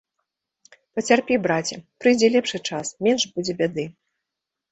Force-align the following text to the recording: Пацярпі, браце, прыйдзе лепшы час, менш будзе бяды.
Пацярпі, 0.99 1.33
браце, 1.43 1.77
прыйдзе 2.03 2.27
лепшы 2.35 2.57
час, 2.69 2.87
менш 3.09 3.21
будзе 3.35 3.53
бяды. 3.59 3.83